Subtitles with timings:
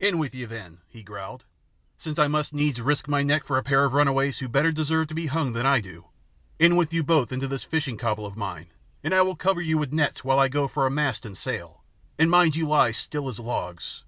[0.00, 1.44] "In with you, then," he growled,
[1.98, 5.08] "since I must needs risk my neck for a pair of runaways who better deserve
[5.08, 6.06] to be hung than I do.
[6.58, 8.68] In with you both into this fishing cobble of mine,
[9.04, 11.84] and I will cover you with nets while I go for a mast and sail,
[12.18, 14.02] and mind you lie as still as logs.